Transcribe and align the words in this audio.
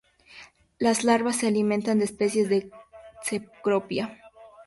Las 0.79 1.03
larvas 1.03 1.35
se 1.35 1.47
alimentan 1.47 1.99
de 1.99 2.05
especies 2.05 2.49
de 2.49 2.71
Cecropia. 3.23 4.17